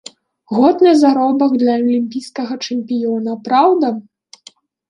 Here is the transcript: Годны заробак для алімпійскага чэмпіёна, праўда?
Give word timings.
Годны 0.57 0.93
заробак 1.01 1.51
для 1.63 1.71
алімпійскага 1.81 2.53
чэмпіёна, 2.65 3.39
праўда? 3.49 3.87